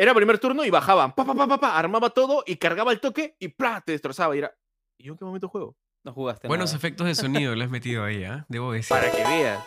[0.00, 3.00] Era primer turno y bajaban, pa, pa, pa, pa, pa, armaba todo y cargaba el
[3.00, 3.82] toque y ¡plá!
[3.84, 4.34] te destrozaba.
[4.34, 4.50] Y era,
[4.96, 5.76] ¿y yo en qué momento juego?
[6.02, 6.78] No jugaste Buenos nada.
[6.78, 8.46] efectos de sonido le has metido ahí, ¿ah?
[8.48, 8.88] Debo decir.
[8.88, 9.62] Para que veas.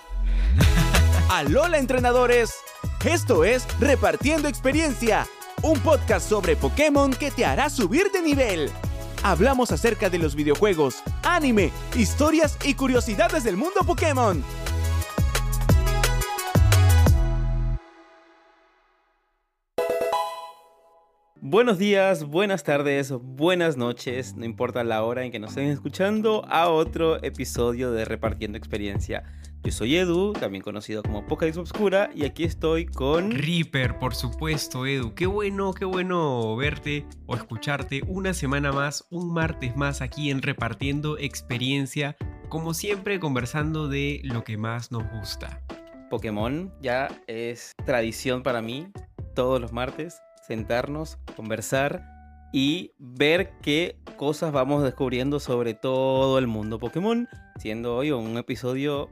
[1.29, 2.55] Alola entrenadores,
[3.05, 5.27] esto es Repartiendo Experiencia,
[5.61, 8.71] un podcast sobre Pokémon que te hará subir de nivel.
[9.21, 14.43] Hablamos acerca de los videojuegos, anime, historias y curiosidades del mundo Pokémon.
[21.45, 26.45] Buenos días, buenas tardes, buenas noches, no importa la hora en que nos estén escuchando,
[26.47, 29.23] a otro episodio de Repartiendo Experiencia.
[29.61, 33.31] Yo soy Edu, también conocido como Pokédex Obscura, y aquí estoy con...
[33.31, 35.15] Reaper, por supuesto, Edu.
[35.15, 40.41] Qué bueno, qué bueno verte o escucharte una semana más, un martes más aquí en
[40.41, 42.15] Repartiendo Experiencia,
[42.47, 45.61] como siempre conversando de lo que más nos gusta.
[46.09, 46.73] Pokémon.
[46.81, 48.87] Ya es tradición para mí,
[49.35, 50.21] todos los martes,
[50.53, 52.05] sentarnos, conversar
[52.53, 59.09] y ver qué cosas vamos descubriendo sobre todo el mundo Pokémon, siendo hoy un episodio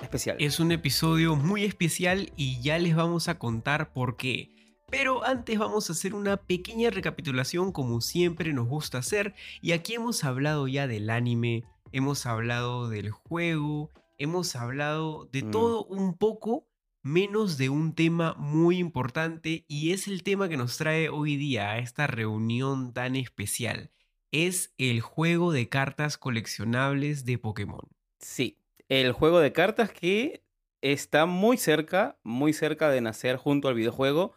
[0.00, 0.38] especial.
[0.40, 4.54] Es un episodio muy especial y ya les vamos a contar por qué.
[4.90, 9.92] Pero antes vamos a hacer una pequeña recapitulación como siempre nos gusta hacer y aquí
[9.92, 15.50] hemos hablado ya del anime, hemos hablado del juego, hemos hablado de Mm.
[15.50, 16.64] todo un poco
[17.08, 21.70] menos de un tema muy importante y es el tema que nos trae hoy día
[21.70, 23.90] a esta reunión tan especial.
[24.30, 27.88] Es el juego de cartas coleccionables de Pokémon.
[28.20, 30.44] Sí, el juego de cartas que
[30.82, 34.34] está muy cerca, muy cerca de nacer junto al videojuego.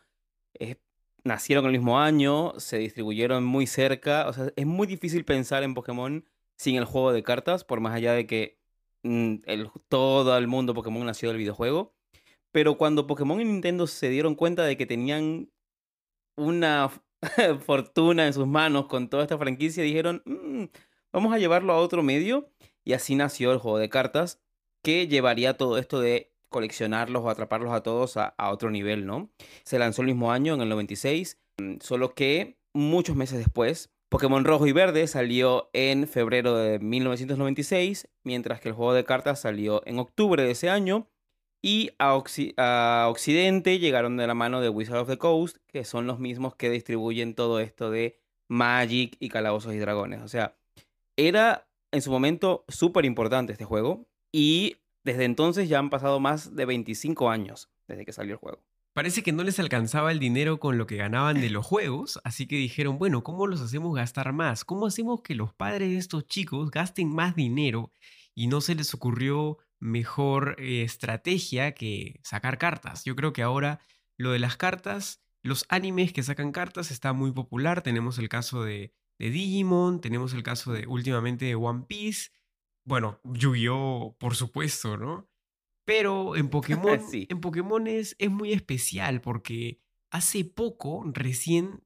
[1.26, 4.28] Nacieron el mismo año, se distribuyeron muy cerca.
[4.30, 6.26] O sea, es muy difícil pensar en Pokémon
[6.56, 8.60] sin el juego de cartas, por más allá de que
[9.04, 9.36] mm,
[9.90, 11.94] todo el mundo Pokémon nació del videojuego.
[12.52, 15.50] Pero cuando Pokémon y Nintendo se dieron cuenta de que tenían
[16.38, 16.90] una
[17.66, 20.66] fortuna en sus manos con toda esta franquicia, dijeron, "Mm,
[21.14, 22.50] vamos a llevarlo a otro medio.
[22.84, 24.42] Y así nació el juego de cartas,
[24.84, 29.30] que llevaría todo esto de coleccionarlos o atraparlos a todos a, a otro nivel, ¿no?
[29.64, 34.44] Se lanzó el mismo año, en el 96, mm, solo que muchos meses después, Pokémon
[34.44, 39.82] Rojo y Verde salió en febrero de 1996, mientras que el juego de cartas salió
[39.86, 41.08] en octubre de ese año.
[41.62, 45.84] Y a, Occi- a Occidente llegaron de la mano de Wizard of the Coast, que
[45.84, 50.22] son los mismos que distribuyen todo esto de Magic y Calabozos y Dragones.
[50.22, 50.56] O sea,
[51.16, 56.56] era en su momento súper importante este juego y desde entonces ya han pasado más
[56.56, 58.60] de 25 años desde que salió el juego.
[58.94, 62.46] Parece que no les alcanzaba el dinero con lo que ganaban de los juegos, así
[62.46, 64.66] que dijeron, bueno, ¿cómo los hacemos gastar más?
[64.66, 67.92] ¿Cómo hacemos que los padres de estos chicos gasten más dinero?
[68.36, 73.04] Y no se les ocurrió mejor eh, estrategia que sacar cartas.
[73.04, 73.80] Yo creo que ahora
[74.18, 77.82] lo de las cartas, los animes que sacan cartas está muy popular.
[77.82, 82.30] Tenemos el caso de, de Digimon, tenemos el caso de últimamente de One Piece.
[82.86, 85.28] Bueno, Yu-Gi-Oh, por supuesto, ¿no?
[85.84, 87.28] Pero en Pokémon, Sí.
[87.30, 89.82] en Pokémon es, es muy especial porque
[90.12, 91.84] hace poco, recién,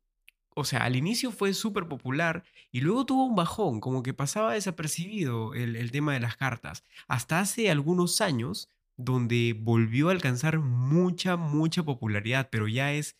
[0.55, 4.53] o sea, al inicio fue súper popular y luego tuvo un bajón, como que pasaba
[4.53, 6.83] desapercibido el, el tema de las cartas.
[7.07, 13.17] Hasta hace algunos años, donde volvió a alcanzar mucha, mucha popularidad, pero ya es,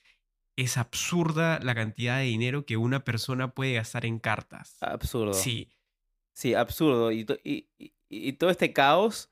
[0.55, 4.77] es absurda la cantidad de dinero que una persona puede gastar en cartas.
[4.81, 5.33] Absurdo.
[5.33, 5.69] Sí,
[6.33, 7.11] Sí, absurdo.
[7.13, 7.69] Y, y-
[8.09, 9.29] y todo este caos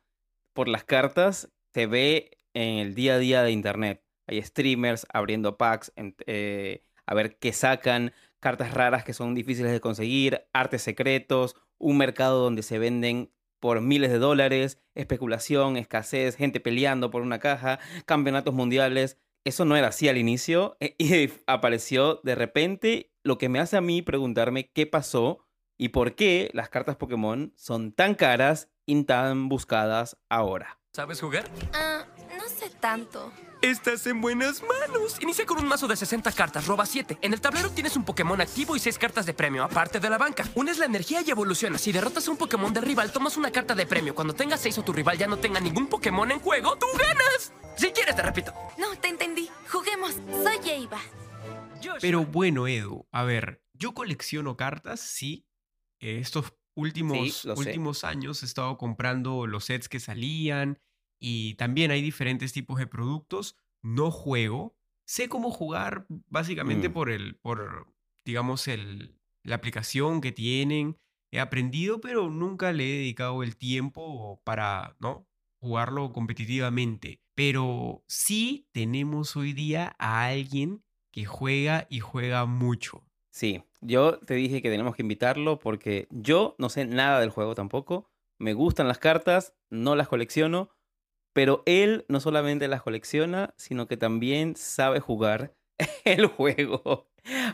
[0.53, 4.03] por las cartas se ve en el día a día de Internet.
[4.27, 9.71] Hay streamers abriendo packs, en- eh, a ver qué sacan, cartas raras que son difíciles
[9.71, 16.35] de conseguir, artes secretos, un mercado donde se venden por miles de dólares, especulación, escasez,
[16.35, 19.17] gente peleando por una caja, campeonatos mundiales.
[19.45, 23.77] Eso no era así al inicio eh, y apareció de repente, lo que me hace
[23.77, 25.45] a mí preguntarme qué pasó
[25.77, 30.79] y por qué las cartas Pokémon son tan caras y tan buscadas ahora.
[30.93, 31.49] ¿Sabes jugar?
[31.73, 32.05] Ah,
[32.37, 33.31] no sé tanto.
[33.63, 35.17] Estás en buenas manos.
[35.21, 37.19] Inicia con un mazo de 60 cartas, roba 7.
[37.21, 40.17] En el tablero tienes un Pokémon activo y 6 cartas de premio, aparte de la
[40.17, 40.43] banca.
[40.55, 41.79] Unes la energía y evolucionas.
[41.79, 44.13] Si derrotas a un Pokémon del rival, tomas una carta de premio.
[44.15, 47.53] Cuando tengas 6 o tu rival ya no tenga ningún Pokémon en juego, ¡tú ganas!
[47.77, 48.53] Si quieres, te repito.
[48.77, 49.49] No, te entendí.
[49.71, 50.11] Juguemos.
[50.11, 50.99] Soy Eva.
[51.77, 51.99] Joshua.
[52.01, 55.47] Pero bueno, Edu, a ver, yo colecciono cartas, sí.
[56.01, 57.51] Eh, Estos últimos, sé.
[57.53, 60.79] últimos años he estado comprando los sets que salían
[61.25, 63.55] y también hay diferentes tipos de productos.
[63.81, 64.75] No juego.
[65.05, 66.93] Sé cómo jugar básicamente Mm.
[66.93, 67.87] por el, por,
[68.25, 70.97] digamos, el, la aplicación que tienen.
[71.31, 75.25] He aprendido, pero nunca le he dedicado el tiempo para, ¿no?
[75.61, 77.21] Jugarlo competitivamente.
[77.35, 83.05] Pero sí tenemos hoy día a alguien que juega y juega mucho.
[83.29, 87.55] Sí, yo te dije que tenemos que invitarlo porque yo no sé nada del juego
[87.55, 88.09] tampoco.
[88.39, 90.69] Me gustan las cartas, no las colecciono,
[91.33, 95.53] pero él no solamente las colecciona, sino que también sabe jugar
[96.05, 97.07] el juego.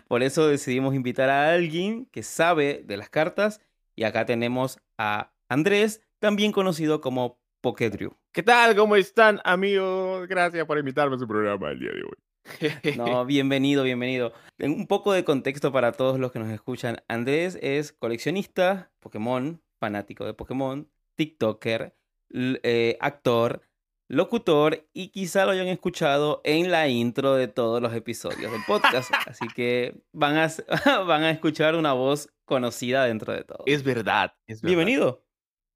[0.08, 3.62] Por eso decidimos invitar a alguien que sabe de las cartas
[3.96, 8.12] y acá tenemos a Andrés, también conocido como Pokedrew.
[8.32, 8.76] ¿Qué tal?
[8.76, 10.28] ¿Cómo están, amigos?
[10.28, 12.18] Gracias por invitarme a su programa el día de hoy.
[12.98, 14.34] No, bienvenido, bienvenido.
[14.58, 16.98] En un poco de contexto para todos los que nos escuchan.
[17.08, 21.94] Andrés es coleccionista, Pokémon, fanático de Pokémon, TikToker,
[22.32, 23.62] eh, actor,
[24.10, 29.12] locutor y quizá lo hayan escuchado en la intro de todos los episodios del podcast.
[29.28, 30.50] Así que van a,
[31.06, 33.64] van a escuchar una voz conocida dentro de todo.
[33.66, 34.76] Es verdad, es verdad.
[34.76, 35.24] Bienvenido.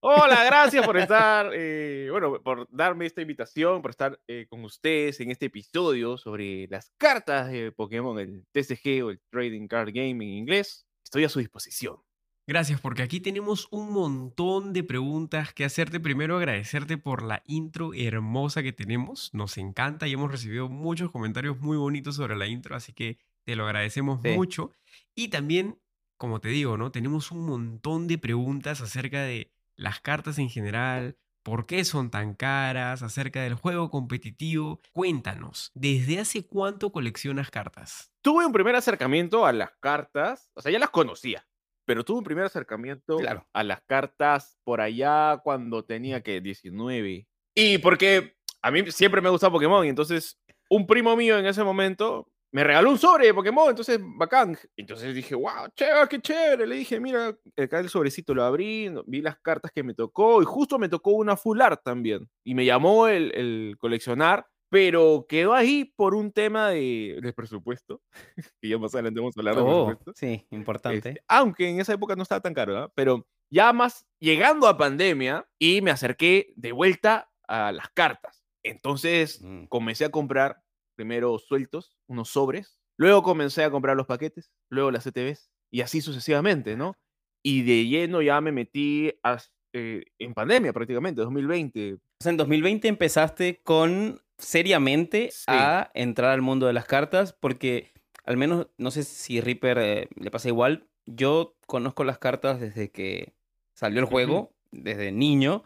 [0.01, 5.19] Hola, gracias por estar, eh, bueno, por darme esta invitación, por estar eh, con ustedes
[5.21, 10.25] en este episodio sobre las cartas de Pokémon, el TCG o el Trading Card Game
[10.25, 10.85] en inglés.
[11.05, 11.97] Estoy a su disposición.
[12.45, 16.01] Gracias, porque aquí tenemos un montón de preguntas que hacerte.
[16.01, 19.33] Primero, agradecerte por la intro hermosa que tenemos.
[19.33, 23.55] Nos encanta y hemos recibido muchos comentarios muy bonitos sobre la intro, así que te
[23.55, 24.31] lo agradecemos Sí.
[24.35, 24.71] mucho.
[25.15, 25.79] Y también,
[26.17, 26.91] como te digo, ¿no?
[26.91, 32.33] Tenemos un montón de preguntas acerca de las cartas en general, por qué son tan
[32.35, 34.81] caras, acerca del juego competitivo.
[34.91, 38.11] Cuéntanos, ¿desde hace cuánto coleccionas cartas?
[38.21, 41.45] Tuve un primer acercamiento a las cartas, o sea, ya las conocía,
[41.85, 43.45] pero tuve un primer acercamiento Claro.
[43.53, 47.27] a las cartas por allá cuando tenía que 19.
[47.55, 50.39] Y porque a mí siempre me ha gustado Pokémon, y entonces
[50.69, 54.55] un primo mío en ese momento me regaló un sobre de Pokémon, entonces bacán.
[54.77, 56.67] Entonces dije, wow, chévere, qué chévere.
[56.67, 60.45] Le dije, mira, acá el sobrecito lo abrí, vi las cartas que me tocó, y
[60.45, 62.29] justo me tocó una full art también.
[62.43, 68.01] Y me llamó el, el coleccionar, pero quedó ahí por un tema de, de presupuesto,
[68.59, 70.13] que ya más adelante vamos a hablar de Oh, presupuesto.
[70.15, 71.09] sí, importante.
[71.09, 72.91] Este, aunque en esa época no estaba tan caro, ¿ah?
[72.95, 78.43] Pero ya más llegando a pandemia y me acerqué de vuelta a las cartas.
[78.63, 79.65] Entonces Mm.
[79.65, 80.63] comencé a comprar
[80.95, 86.01] primero sueltos, unos sobres, luego comencé a comprar los paquetes, luego las CTVs y así
[86.01, 86.97] sucesivamente, ¿no?
[87.45, 91.93] Y de lleno ya me metí as- eh, en pandemia prácticamente, 2020.
[91.95, 95.45] O sea, en 2020 empezaste con seriamente Sí.
[95.47, 97.91] a entrar al mundo de las cartas, porque
[98.25, 102.89] al menos, no sé si Reaper eh, le pasa igual, yo conozco las cartas desde
[102.91, 103.33] que
[103.73, 105.63] salió el juego, desde niño,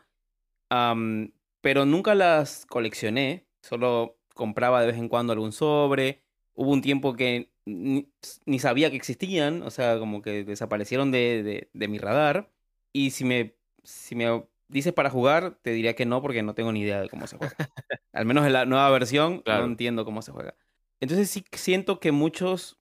[1.62, 6.22] pero nunca las coleccioné, solo compraba de vez en cuando algún sobre,
[6.54, 8.08] hubo un tiempo que ni,
[8.46, 12.50] ni sabía que existían, o sea, como que desaparecieron de, de- de mi radar,
[12.94, 16.72] y si me, si me dices para jugar, te diría que no, porque no tengo
[16.72, 17.56] ni idea de cómo se juega.
[18.14, 19.62] Al menos en la nueva versión, Claro.
[19.62, 20.56] no entiendo cómo se juega.
[21.00, 22.80] Entonces sí siento que muchos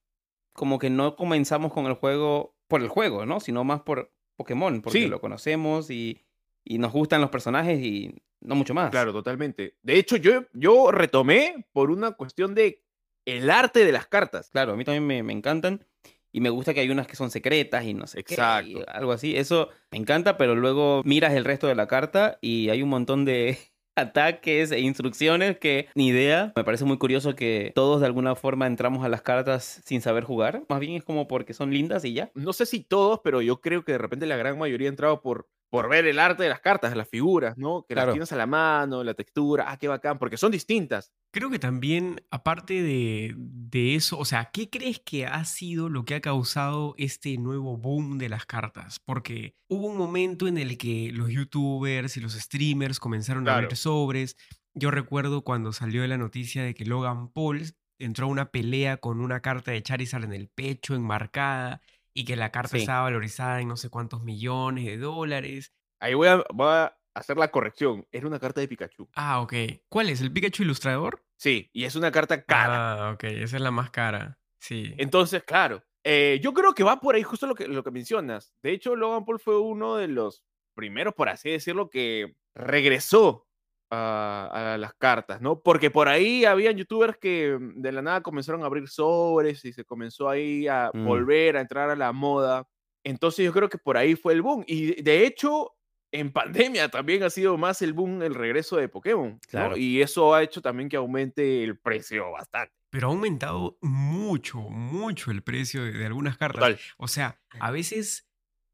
[0.53, 3.41] como que no comenzamos con el juego por el juego, ¿no?
[3.41, 5.06] Sino más por Pokémon, porque Sí.
[5.06, 6.25] lo conocemos y,
[6.65, 8.91] y nos gustan los personajes y no mucho más.
[8.91, 9.77] Claro, totalmente.
[9.83, 12.83] De hecho, yo, yo retomé por una cuestión de
[13.27, 14.50] el arte de las cartas.
[14.50, 15.85] Claro, a mí también me, me encantan
[16.32, 18.84] y me gusta que hay unas que son secretas y no sé qué, Exacto.
[18.88, 19.37] algo así.
[19.37, 23.25] Eso me encanta, pero luego miras el resto de la carta y hay un montón
[23.25, 23.58] de
[23.96, 26.52] ataques e instrucciones que ni idea.
[26.55, 30.25] Me parece muy curioso que todos de alguna forma entramos a las cartas sin saber
[30.25, 30.64] jugar.
[30.69, 32.30] Más bien es como porque son lindas y ya.
[32.35, 35.23] no sé si todos, pero yo creo que de repente la gran mayoría ha entrado
[35.23, 37.85] por, por ver el arte de las cartas, las figuras, ¿no?
[37.88, 38.08] Que Claro.
[38.08, 41.12] las tienes a la mano, la textura, ah, qué bacán, porque son distintas.
[41.32, 46.04] Creo que también, aparte de, de eso, o sea, ¿qué crees que ha sido lo
[46.04, 49.00] que ha causado este nuevo boom de las cartas?
[49.04, 53.76] Porque hubo un momento en el que los youtubers y los streamers comenzaron a abrir
[53.76, 54.37] sobres.
[54.75, 57.62] Yo recuerdo cuando salió la noticia de que Logan Paul
[57.99, 61.80] entró a una pelea con una carta de Charizard en el pecho, enmarcada,
[62.16, 62.78] y que la carta Sí.
[62.78, 65.73] estaba valorizada en no sé cuántos millones de dólares.
[66.00, 68.06] Ahí voy a, voy a hacer la corrección.
[68.11, 69.08] Era una carta de Pikachu.
[69.14, 69.52] Ah, ok.
[69.88, 70.20] ¿Cuál es?
[70.20, 71.23] ¿El Pikachu ilustrador?
[71.38, 73.08] Sí, y es una carta cara.
[73.08, 74.38] Ah, ok, esa es la más cara.
[74.58, 74.94] Sí.
[74.96, 78.52] Entonces, claro, eh, yo creo que va por ahí justo lo que, lo que mencionas.
[78.62, 80.42] De hecho, Logan Paul fue uno de los
[80.75, 83.46] primeros, por así decirlo, que regresó
[83.90, 85.61] a, a las cartas, ¿no?
[85.62, 89.73] Porque por ahí habían youtubers que mm, de la nada comenzaron a abrir sobres y
[89.73, 91.05] se comenzó ahí a Mm.
[91.05, 92.66] volver a entrar a la moda.
[93.05, 94.64] Entonces yo creo que por ahí fue el boom.
[94.66, 95.73] Y de hecho,
[96.12, 99.33] en pandemia también ha sido más el boom el regreso de Pokémon.
[99.33, 99.38] ¿no?
[99.49, 99.76] Claro.
[99.76, 102.73] Y eso ha hecho también que aumente el precio bastante.
[102.90, 106.61] Pero ha aumentado mucho, mucho el precio de, de algunas cartas.
[106.61, 106.81] Total.
[106.97, 108.25] O sea, a veces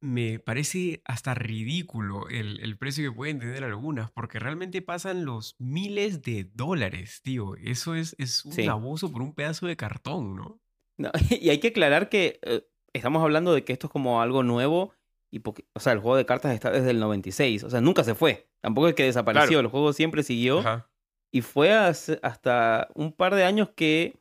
[0.03, 5.55] me parece hasta ridículo el, el precio que pueden tener algunas, porque realmente pasan los
[5.59, 7.55] miles de dólares, tío.
[7.57, 8.67] Eso es, es un Sí.
[8.67, 10.61] abuso por un pedazo de cartón, ¿no?
[10.99, 14.43] No, y hay que aclarar que eh, estamos hablando de que esto es como algo
[14.43, 14.93] nuevo
[15.31, 18.05] y porque, o sea, el juego de cartas está desde el 96, o sea, nunca
[18.05, 18.51] se fue.
[18.61, 19.61] Tampoco es que desapareció, Claro.
[19.61, 20.91] el juego siempre siguió Ajá.
[21.31, 24.21] y fue hace- hasta un par de años que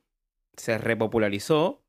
[0.55, 1.80] se repopularizó,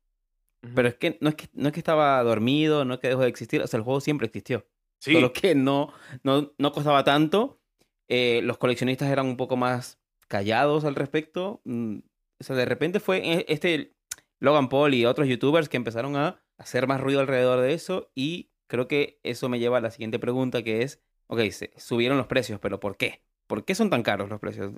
[0.75, 3.21] pero es que no es que no es que estaba dormido, no es que dejó
[3.21, 4.65] de existir, o sea, el juego siempre existió.
[4.99, 5.93] Sí, Solo que no,
[6.23, 7.59] no, no costaba tanto.
[8.07, 11.61] eh, los coleccionistas eran un poco más callados al respecto.
[11.65, 11.97] mm,
[12.39, 13.95] O sea, de repente fue e- este
[14.39, 18.11] Logan Paul y otros youtubers que empezaron a hacer más ruido alrededor de eso.
[18.15, 22.17] Y creo que eso me lleva a la siguiente pregunta que es, ok, se subieron
[22.17, 23.23] los precios, pero ¿por qué?
[23.47, 24.73] ¿Por qué son tan caros los precios?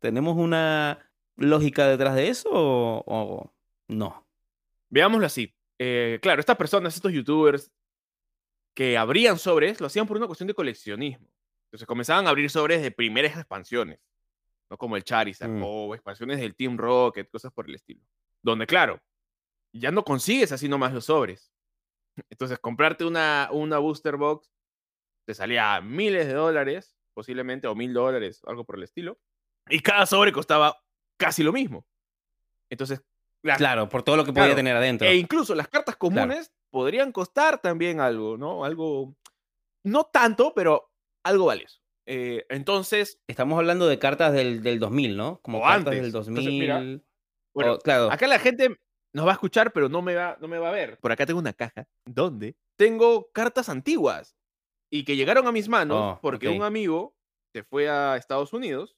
[0.00, 3.54] ¿Tenemos una lógica detrás de eso o, o
[3.88, 4.23] no?
[4.90, 5.54] Veámoslo así.
[5.78, 7.70] Eh, claro, estas personas, estos youtubers
[8.74, 11.28] que abrían sobres, lo hacían por una cuestión de coleccionismo.
[11.66, 14.00] Entonces comenzaban a abrir sobres de primeras expansiones,
[14.70, 15.62] no como el Charizard, Mm.
[15.64, 18.02] o expansiones del Team Rocket, cosas por el estilo.
[18.42, 19.00] Donde, claro,
[19.72, 21.52] ya no consigues así nomás los sobres.
[22.30, 24.52] Entonces, comprarte una, una booster box
[25.26, 29.18] te salía miles de dólares, posiblemente, o mil dólares, algo por el estilo.
[29.68, 30.76] Y cada sobre costaba
[31.16, 31.86] casi lo mismo.
[32.70, 33.02] Entonces,
[33.44, 35.06] las- Claro, por todo lo que podía tener adentro.
[35.06, 38.64] e incluso las cartas comunes podrían costar también algo, ¿no?
[38.64, 39.14] Algo,
[39.84, 40.90] no tanto, pero
[41.24, 41.80] algo valioso.
[42.06, 45.40] Eh, entonces, Estamos hablando de cartas del, del 2000, ¿no?
[45.42, 45.94] Como O cartas antes.
[45.96, 46.58] del Entonces, 2000.
[46.60, 46.82] mira,
[47.54, 48.10] bueno, o- claro.
[48.10, 48.78] acá la gente
[49.14, 50.98] nos va a escuchar, pero no me va, no me va a ver.
[50.98, 54.34] Por acá tengo una caja donde tengo cartas antiguas
[54.90, 57.14] y que llegaron a mis manos Oh, porque un amigo
[57.54, 58.96] se fue a Estados Unidos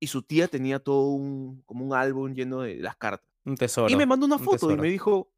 [0.00, 3.30] y su tía tenía todo un, como un álbum lleno de las cartas.
[3.46, 3.90] Un tesoro.
[3.90, 4.82] Y me mandó una un foto y tesoro.
[4.82, 5.32] me dijo,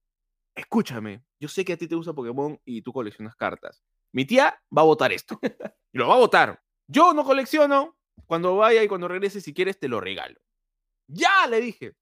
[0.57, 3.83] escúchame, yo sé que a ti te gusta Pokémon y tú coleccionas cartas.
[4.13, 5.39] Mi tía va a votar esto.
[5.91, 6.63] Y lo va a votar.
[6.87, 7.97] Yo no colecciono.
[8.27, 10.39] Cuando vaya y cuando regrese, si quieres, te lo regalo.
[11.07, 11.95] Ya, le dije.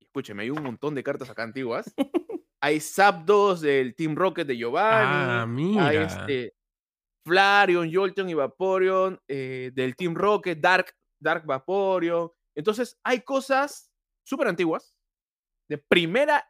[0.00, 1.92] Escúchame, hay un montón de cartas acá antiguas.
[2.60, 5.08] hay Zapdos del Team Rocket de Giovanni.
[5.10, 5.88] Ah, mira.
[5.88, 6.54] Hay este,
[7.26, 12.30] Flareon, Jolteon y Vaporeon eh, del Team Rocket, Dark, Dark Vaporeon.
[12.54, 13.90] Entonces, hay cosas
[14.22, 14.93] súper antiguas,
[15.68, 16.46] de primera,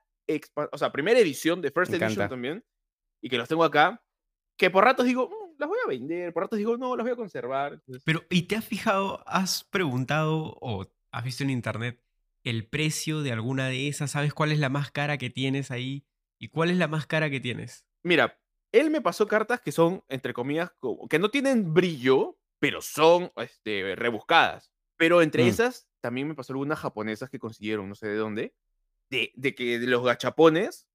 [0.72, 2.64] o sea, primera edición, de First Edition también,
[3.22, 4.02] y que los tengo acá,
[4.58, 7.12] que por ratos digo, "Mm, las voy a vender, por ratos digo, no, las voy
[7.12, 7.74] a conservar.
[7.74, 12.00] Entonces, Pero, ¿y te has fijado, has preguntado o has visto en internet
[12.44, 14.10] el precio de alguna de esas?
[14.10, 16.06] ¿Sabes cuál es la más cara que tienes ahí?
[16.38, 17.86] ¿Y cuál es la más cara que tienes?
[18.02, 18.38] Mira,
[18.72, 23.30] él me pasó cartas que son, entre comillas, como- que no tienen brillo, pero son
[23.36, 24.72] este, rebuscadas.
[24.96, 25.48] Pero entre Mm.
[25.48, 28.54] esas, también me pasó algunas japonesas que consiguieron, no sé de dónde,
[29.14, 30.86] de, de que de los gachapones,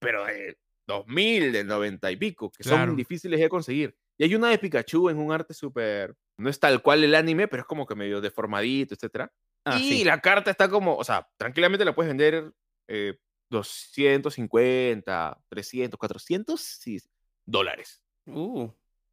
[0.00, 2.86] pero de 2000, del 90 y pico, que Claro.
[2.88, 3.96] son difíciles de conseguir.
[4.18, 7.48] Y hay una de Pikachu en un arte súper, no es tal cual el anime,
[7.48, 9.32] pero es como que medio deformadito, etcétera.
[9.64, 10.04] Ah, y sí.
[10.04, 12.52] la carta está como, o sea, tranquilamente la puedes vender
[12.88, 13.16] eh,
[13.50, 16.98] 250, 300, 400 sí,
[17.46, 18.02] dólares.
[18.26, 18.68] Uh,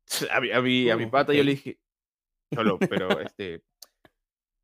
[0.31, 1.79] A mi, a mi, a mi Uh, pata yo le dije,
[2.53, 3.63] Cholo, pero este,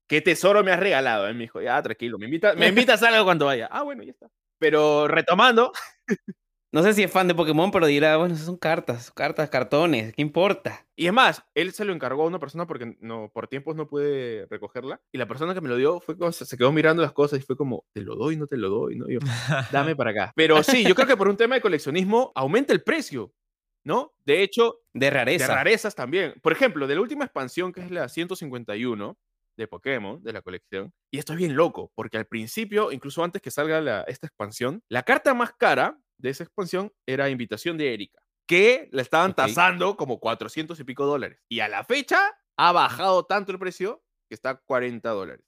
[0.08, 1.28] ¿qué tesoro me has regalado?
[1.28, 3.68] Él me dijo, ya, tranquilo, me, invita, me invitas a algo cuando vaya.
[3.72, 4.28] Ah, bueno, ya está.
[4.60, 5.72] Pero retomando,
[6.72, 10.22] no sé si es fan de Pokémon, pero dirá, bueno, son cartas, cartas, cartones, ¿qué
[10.22, 10.86] importa?
[10.98, 13.86] y es más, él se lo encargó a una persona porque no, por tiempos no
[13.88, 15.02] pude recogerla.
[15.12, 17.40] Y la persona que me lo dio fue como- se se quedó mirando las cosas
[17.40, 19.10] y fue como, te lo doy, no te lo doy, ¿no?
[19.10, 19.20] Y yo,
[19.74, 20.32] dame para acá.
[20.36, 23.34] Pero sí, yo creo que por un tema de coleccionismo aumenta el precio,
[23.84, 24.14] ¿no?
[24.26, 25.48] De hecho, De rareza.
[25.48, 26.34] de rarezas también.
[26.42, 29.18] Por ejemplo, de la última expansión, que es la 151
[29.58, 30.92] de Pokémon, de la colección.
[31.12, 34.82] Y esto es bien loco, porque al principio, incluso antes que salga la- esta expansión,
[34.90, 39.98] la carta más cara de esa expansión era Invitación de Erika, que la estaban tasando
[39.98, 41.40] como 400 y pico dólares.
[41.50, 42.20] Y a la fecha
[42.58, 45.46] ha bajado tanto el precio que está a 40 dólares.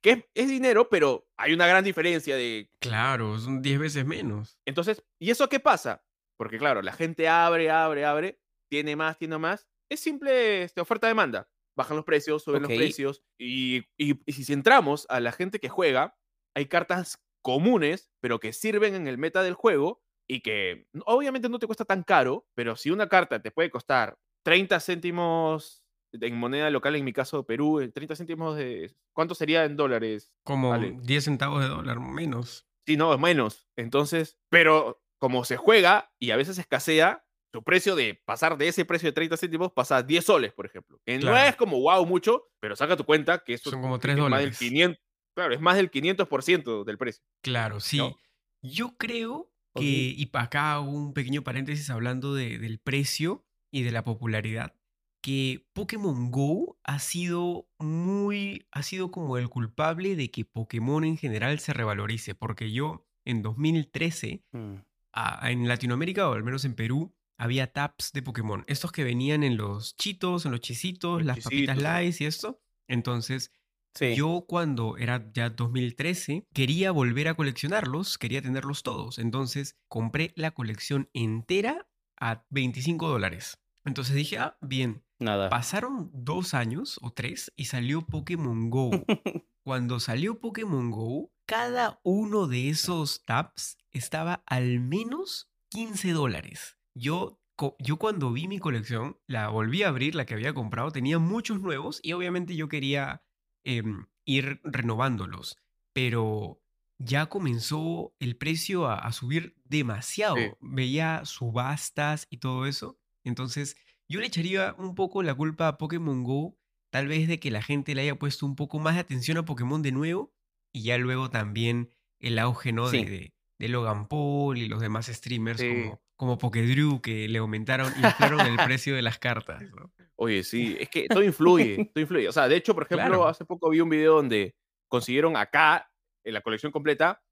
[0.00, 4.56] Que es, es dinero, pero hay una gran diferencia de Claro, son 10 veces menos.
[4.64, 6.02] entonces, ¿y eso qué pasa?
[6.38, 9.66] Porque claro, la gente abre, abre, abre, tiene más, tiene más.
[9.90, 11.48] Es simple este, oferta-demanda.
[11.76, 13.22] Bajan los precios, suben los precios.
[13.38, 16.16] Y, y- y si centramos a la gente que juega,
[16.54, 21.58] hay cartas comunes, pero que sirven en el meta del juego y que obviamente no
[21.58, 26.70] te cuesta tan caro, pero si una carta te puede costar 30 céntimos en moneda
[26.70, 28.94] local, en mi caso Perú, eh, 30 céntimos de...
[29.12, 30.32] ¿Cuánto sería en dólares?
[30.44, 30.96] Como Vale.
[31.02, 32.66] 10 centavos de dólar menos.
[32.86, 33.68] Sí, no, menos.
[33.76, 38.84] Entonces, pero como se juega y a veces escasea, su precio de pasar de ese
[38.84, 41.00] precio de 30 céntimos pasa a 10 soles, por ejemplo.
[41.06, 44.00] Que no es como wow mucho, pero saca tu cuenta que eso Son como es
[44.02, 44.58] 3 más del dólares.
[44.58, 45.00] 500,
[45.36, 47.22] claro, es más del 500% del precio.
[47.42, 47.98] Claro, sí.
[47.98, 48.16] ¿no?
[48.60, 53.82] Yo creo que, y pa- acá hago un pequeño paréntesis hablando de- del precio y
[53.82, 54.74] de la popularidad,
[55.22, 61.16] que Pokémon Go ha sido muy, ha sido como el culpable de que Pokémon en
[61.18, 64.74] general se revalorice, porque yo en 2013 Mm.
[65.12, 68.64] a- en Latinoamérica, o al menos en Perú, había taps de Pokémon.
[68.66, 71.82] Estos que venían en los chitos, en los chisitos, Los las papitas chisitos, sí.
[71.82, 72.60] Lays y esto.
[72.88, 73.52] Entonces,
[73.96, 74.14] Sí.
[74.16, 79.18] yo cuando era ya 2013, quería volver a coleccionarlos, quería tenerlos todos.
[79.20, 81.86] Entonces, compré la colección entera
[82.18, 83.58] a 25 dólares.
[83.84, 85.04] Entonces dije, ah, bien.
[85.20, 85.48] Nada.
[85.48, 88.90] Pasaron dos años o tres y salió Pokémon Go.
[89.64, 96.76] Cuando salió Pokémon Go, cada uno de esos tabs estaba al menos 15 dólares.
[96.94, 97.40] Yo,
[97.78, 101.60] yo cuando vi mi colección, la volví a abrir, la que había comprado, tenía muchos
[101.60, 103.22] nuevos y obviamente yo quería
[103.64, 105.56] em, ir renovándolos.
[105.92, 106.60] Pero
[106.98, 110.36] ya comenzó el precio a, a subir demasiado.
[110.36, 110.50] Sí.
[110.60, 112.98] Veía subastas y todo eso.
[113.24, 113.76] Entonces,
[114.08, 116.58] yo le echaría un poco la culpa a Pokémon Go
[116.90, 119.44] tal vez de que la gente le haya puesto un poco más de atención a
[119.44, 120.32] Pokémon de nuevo
[120.72, 122.88] y ya luego también el auge, ¿no?
[122.88, 125.68] De, de, de Logan Paul y los demás streamers Sí.
[125.68, 129.92] como, como Pokédrew que le aumentaron, inflaron el precio de las cartas, ¿no?
[130.16, 132.28] Oye, sí, es que todo influye, todo influye.
[132.28, 133.28] O sea, de hecho, por ejemplo, Claro.
[133.28, 134.54] hace poco vi un video donde
[134.88, 135.90] consiguieron acá,
[136.24, 137.22] en la colección completa,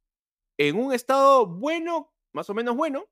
[0.58, 3.06] en un estado bueno, más o menos bueno,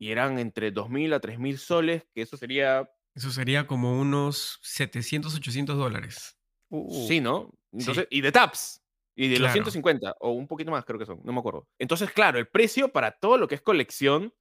[0.00, 5.34] y eran entre 2.000 a 3.000 soles, que eso sería, Eso sería como unos 700,
[5.34, 6.38] 800 dólares.
[6.70, 7.50] Uh, sí, ¿no?
[7.72, 8.82] Entonces, y de taps,
[9.14, 9.52] y de los Claro.
[9.52, 11.68] 150, o un poquito más creo que son, no me acuerdo.
[11.78, 14.32] Entonces, claro, el precio para todo lo que es colección,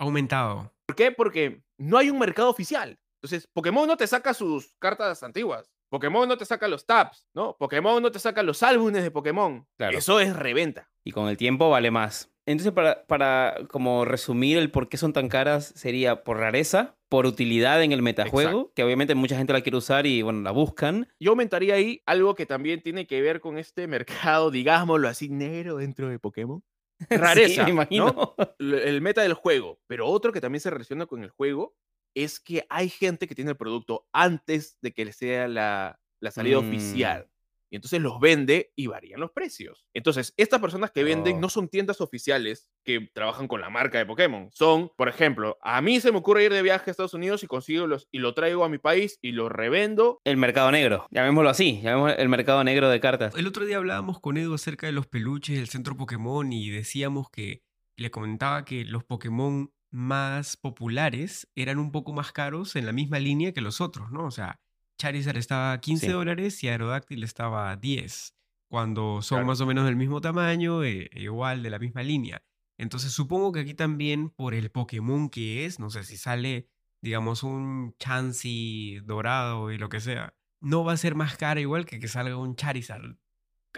[0.00, 0.72] aumentado.
[0.86, 1.12] ¿por qué?
[1.12, 2.98] Porque no hay un mercado oficial.
[3.22, 5.70] Entonces, Pokémon no te saca sus cartas antiguas.
[5.88, 7.56] Pokémon no te saca los tabs, ¿no?
[7.58, 9.66] Pokémon no te saca los álbumes de Pokémon.
[9.76, 9.98] Claro.
[9.98, 10.90] Eso es reventa.
[11.04, 12.32] Y con el tiempo vale más.
[12.46, 17.26] Entonces, para, para como resumir el por qué son tan caras, sería por rareza, por
[17.26, 21.08] utilidad en el metajuego, que obviamente mucha gente la quiere usar y bueno, la buscan.
[21.20, 25.76] Yo aumentaría ahí algo que también tiene que ver con este mercado, digámoslo así, negro
[25.76, 26.62] dentro de Pokémon.
[27.10, 28.06] Rareza, Sí, me imagino.
[28.12, 28.36] ¿no?
[28.58, 29.80] el el meta del juego.
[29.86, 31.74] Pero otro que también se relaciona con el juego
[32.14, 36.60] es que hay gente que tiene el producto antes de que sea la, la salida
[36.60, 36.68] Mm.
[36.68, 37.28] oficial.
[37.70, 39.86] Y entonces los vende y varían los precios.
[39.94, 41.40] Entonces, estas personas que venden Oh.
[41.40, 44.48] no son tiendas oficiales que trabajan con la marca de Pokémon.
[44.52, 47.46] Son, por ejemplo, a mí se me ocurre ir de viaje a Estados Unidos y
[47.46, 50.20] consigo los y lo traigo a mi país y lo revendo.
[50.24, 53.34] El mercado negro, llamémoslo así, llamémoslo el mercado negro de cartas.
[53.36, 57.30] El otro día hablábamos con Edu acerca de los peluches del centro Pokémon y decíamos
[57.30, 57.62] que
[57.96, 63.18] le comentaba que los Pokémon más populares eran un poco más caros en la misma
[63.18, 64.24] línea que los otros, ¿no?
[64.24, 64.60] O sea,
[65.00, 66.12] Charizard estaba a 15 Sí.
[66.12, 68.34] dólares y Aerodactyl estaba a 10,
[68.68, 69.46] cuando son Claro.
[69.46, 72.42] más o menos del mismo tamaño, e- e igual de la misma línea.
[72.78, 76.66] Entonces supongo que aquí también por el Pokémon que es, no sé si sale,
[77.02, 81.86] digamos, un Chansey dorado y lo que sea, no va a ser más caro igual
[81.86, 83.16] que que salga un Charizard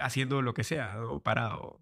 [0.00, 1.80] haciendo lo que sea, o parado.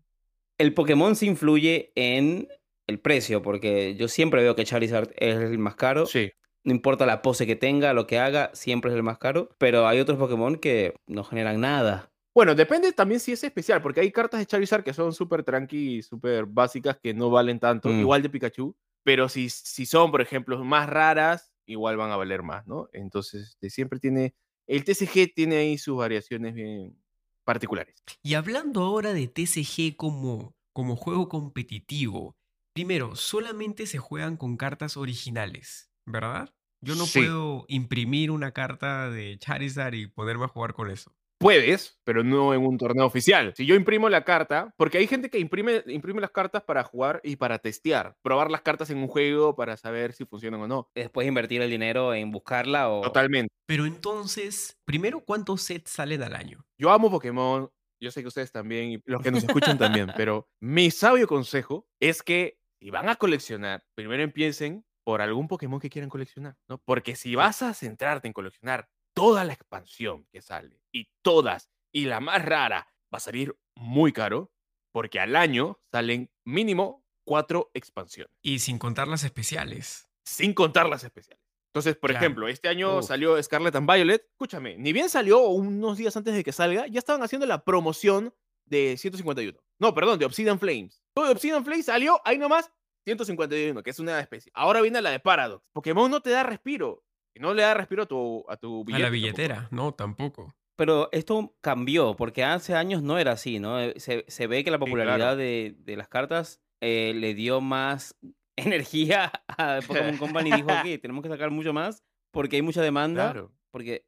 [0.58, 2.48] El Pokémon sí influye en
[2.86, 6.04] el precio, porque yo siempre veo que Charizard es el más caro.
[6.06, 6.30] Sí.
[6.64, 9.48] No importa la pose que tenga, lo que haga, siempre es el más caro.
[9.58, 12.10] Pero hay otros Pokémon que no generan nada.
[12.34, 16.02] Bueno, depende también si es especial, porque hay cartas de Charizard que son súper tranqui,
[16.02, 18.00] súper básicas, que no valen tanto, Mm.
[18.00, 22.42] igual de Pikachu, pero si, si son, por ejemplo, más raras, igual van a valer
[22.42, 22.88] más, ¿no?
[22.92, 24.34] Entonces, este, siempre tiene,
[24.66, 26.96] el TCG tiene ahí sus variaciones bien
[27.44, 27.96] particulares.
[28.22, 32.36] Y hablando ahora de TCG como, como juego competitivo,
[32.72, 36.50] primero, solamente se juegan con cartas originales, ¿verdad?
[36.82, 37.20] Yo no Sí.
[37.20, 41.12] puedo imprimir una carta de Charizard y ponerme a jugar con eso.
[41.38, 43.54] Puedes, pero no en un torneo oficial.
[43.56, 47.20] Si yo imprimo la carta, porque hay gente que imprime, imprime las cartas para jugar
[47.24, 50.90] y para testear, probar las cartas en un juego para saber si funcionan o no.
[50.94, 53.00] Después invertir el dinero en buscarla o...
[53.00, 53.48] Totalmente.
[53.66, 56.62] Pero entonces, primero, ¿cuántos sets salen al año?
[56.78, 57.70] Yo amo Pokémon,
[58.02, 61.86] yo sé que ustedes también y los que nos escuchan también, pero mi sabio consejo
[62.00, 66.78] es que si van a coleccionar, primero empiecen por algún Pokémon que quieran coleccionar, ¿no?
[66.78, 72.04] Porque si vas a centrarte en coleccionar toda la expansión que sale y todas y
[72.06, 74.52] la más rara va a salir muy caro
[74.92, 80.08] porque al año salen mínimo cuatro expansiones, Y sin contar las especiales.
[80.24, 81.42] sin contar las especiales.
[81.72, 82.24] Entonces, por Claro.
[82.24, 83.06] ejemplo, este año Uf.
[83.06, 84.22] salió Scarlet and Violet.
[84.32, 88.34] Escúchame, ni bien salió unos días antes de que salga, ya estaban haciendo la promoción
[88.64, 89.58] de 151.
[89.78, 91.02] No, perdón, de Obsidian Flames.
[91.14, 92.70] Todo de Obsidian Flames salió ahí nomás
[93.04, 94.50] 151, que es una especie.
[94.54, 95.64] Ahora viene la de Paradox.
[95.72, 97.04] Pokémon no te da respiro.
[97.34, 99.12] Y no le da respiro a tu, a tu A billete la tampoco.
[99.12, 100.54] billetera, no, tampoco.
[100.76, 103.78] Pero esto cambió, porque hace años no era así, ¿no?
[103.80, 104.90] Eh, Se, se ve que la claro.
[104.90, 108.16] popularidad de, de las cartas eh, le dio más
[108.56, 112.82] energía a Pokémon Company y dijo, ok, tenemos que sacar mucho más porque hay mucha
[112.82, 113.32] demanda.
[113.32, 113.52] Claro.
[113.70, 114.06] Porque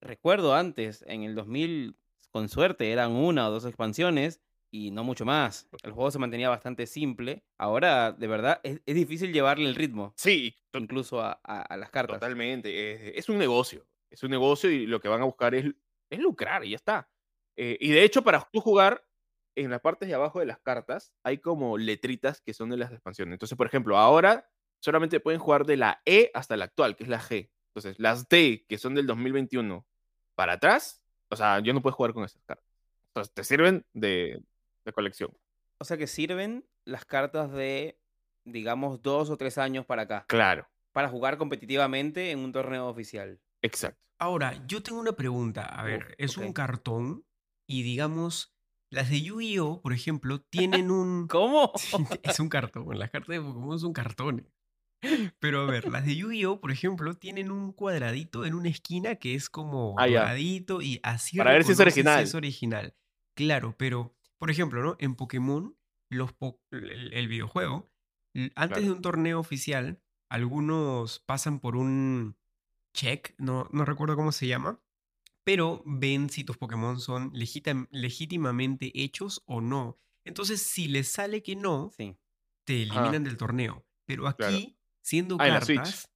[0.00, 1.96] recuerdo antes, en el 2000,
[2.30, 4.40] con suerte, eran una o dos expansiones
[4.74, 5.68] y no mucho más.
[5.82, 7.44] El juego se mantenía bastante simple.
[7.58, 11.90] Ahora, de verdad, es, es difícil llevarle el ritmo, Sí, incluso a, a- a las
[11.90, 12.16] cartas.
[12.18, 12.92] totalmente.
[13.10, 13.86] Es, es un negocio.
[14.10, 15.66] Es un negocio y lo que van a buscar es,
[16.10, 17.10] es lucrar y ya está.
[17.56, 19.04] Eh, y de hecho, para tú jugar,
[19.54, 22.90] en las partes de abajo de las cartas hay como letritas que son de las
[22.92, 23.34] expansiones.
[23.34, 24.48] Entonces, por ejemplo, ahora
[24.80, 27.50] solamente pueden jugar de la E hasta la actual, que es la G.
[27.74, 29.86] Entonces, las D, que son del 2021
[30.34, 32.66] para atrás, o sea, yo no puedo jugar con esas cartas.
[33.08, 34.42] Entonces, te sirven de,
[34.84, 35.30] de colección.
[35.78, 37.98] O sea que sirven las cartas de,
[38.44, 43.40] digamos, dos o tres años para acá, Claro, para jugar competitivamente en un torneo oficial.
[43.62, 43.98] exacto.
[44.18, 45.64] Ahora, yo tengo una pregunta.
[45.64, 47.24] A ver, es un cartón
[47.66, 48.54] y digamos,
[48.88, 51.26] las de Yu-Gi-Oh, por ejemplo, tienen un...
[51.26, 51.72] ¿Cómo?
[52.22, 52.96] Es un cartón.
[53.00, 54.46] Las cartas de Pokémon son cartones.
[55.40, 59.34] Pero a ver, las de Yu-Gi-Oh, por ejemplo, tienen un cuadradito en una esquina que
[59.34, 60.20] es como Ah, ya.
[60.20, 62.22] doradito y así Para ver si es original.
[62.22, 62.94] es original.
[63.34, 64.96] Claro, pero, por ejemplo, ¿no?
[64.98, 65.78] En Pokémon,
[66.10, 67.88] los po- el, el videojuego,
[68.56, 68.82] antes Claro.
[68.82, 72.36] de un torneo oficial, algunos pasan por un
[72.92, 74.82] check, no, no recuerdo cómo se llama,
[75.44, 77.30] pero ven si tus Pokémon son
[77.92, 79.96] legítimamente hechos o no.
[80.24, 82.16] Entonces, si les sale que no, Sí.
[82.66, 83.86] te eliminan del torneo.
[84.06, 84.56] Pero Claro.
[84.56, 85.76] aquí, siendo Ah, en la Switch.
[85.78, 86.10] cartas,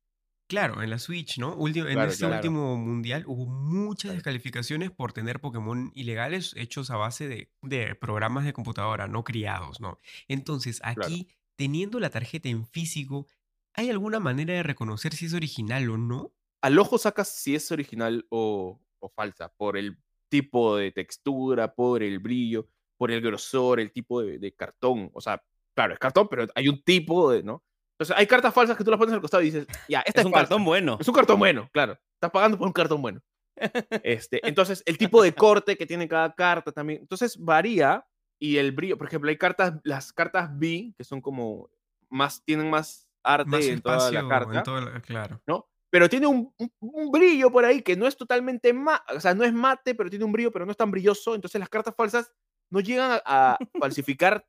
[0.46, 1.54] claro, en la Switch, ¿no?
[1.56, 2.37] Último- en este claro.
[2.37, 8.44] último mundial hubo muchas descalificaciones por tener Pokémon ilegales hechos a base de, de programas
[8.44, 9.98] de computadora, no criados, ¿no?
[10.28, 13.26] Entonces, aquí, teniendo la tarjeta en físico,
[13.74, 16.32] ¿hay alguna manera de reconocer si es original o no?
[16.62, 22.02] al ojo sacas si es original o, o falsa, por el tipo de textura, por
[22.02, 25.11] el brillo, por el grosor, el tipo de, de cartón.
[25.12, 25.40] O sea,
[25.74, 27.62] claro, es cartón, pero hay un tipo de, ¿no?
[27.98, 30.22] Entonces, hay cartas falsas que tú las pones al costado y dices, ya, esta Es
[30.22, 30.48] es, un falsa.
[30.48, 30.98] cartón bueno.
[31.00, 31.98] Es un cartón bueno, claro.
[32.14, 33.20] Estás pagando por un cartón bueno.
[34.04, 37.00] Este, entonces, el tipo de corte que tiene cada carta también.
[37.00, 38.06] Entonces, varía
[38.38, 38.98] y el brillo.
[38.98, 41.70] Por ejemplo, hay cartas, las cartas B, que son como
[42.11, 44.59] más, tienen más arte Más en toda la carta.
[44.59, 45.40] en todo el- claro.
[45.46, 45.66] ¿no?
[45.90, 49.35] Pero tiene un, un- un brillo por ahí que no es totalmente mate, o sea,
[49.35, 51.35] no es mate, pero tiene un brillo, pero no es tan brilloso.
[51.35, 52.30] Entonces las cartas falsas
[52.70, 54.46] no llegan a, a falsificar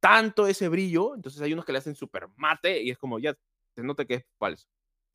[0.00, 1.14] tanto ese brillo.
[1.14, 3.34] Entonces hay unos que le hacen súper mate y es como ya
[3.74, 4.66] se nota que es falso.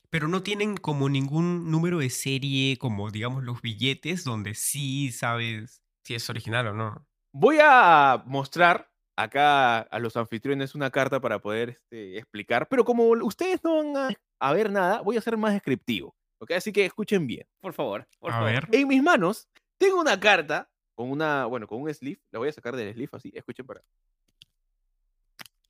[0.09, 5.81] Pero no tienen como ningún número de serie, como digamos los billetes, donde sí sabes
[6.03, 7.07] si es original o no.
[7.33, 13.05] Voy a mostrar acá a los anfitriones una carta para poder este, explicar, pero como
[13.05, 16.15] ustedes no van a, a ver nada, voy a ser más descriptivo.
[16.39, 16.51] ¿ok?
[16.51, 17.47] Así que escuchen bien.
[17.61, 18.51] Por favor, por A favor.
[18.51, 18.67] ver.
[18.71, 22.21] En mis manos tengo una carta con una, bueno, con un sleeve.
[22.31, 23.31] La voy a sacar del sleeve así.
[23.33, 23.81] Escuchen para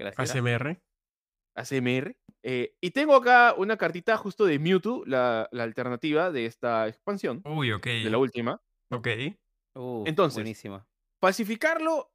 [0.03, 0.31] Gracias.
[0.35, 0.81] ASMR.
[1.55, 2.15] ACMR.
[2.43, 7.41] Eh, y tengo acá una cartita justo de Mewtwo, la, la alternativa de esta expansión,
[7.45, 7.85] Uy, ok.
[7.85, 8.61] de la última.
[8.89, 9.07] Ok.
[9.75, 10.87] Uf, Entonces, Buenísima.
[11.21, 12.11] Falsificarlo